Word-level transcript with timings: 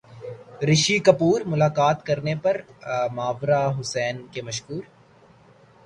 رشی 0.69 0.97
کپور 0.99 1.41
ملاقات 1.45 2.05
کرنے 2.05 2.35
پر 2.43 2.55
ماورا 3.15 3.61
حسین 3.79 4.27
کے 4.31 4.41
مشکور 4.41 4.83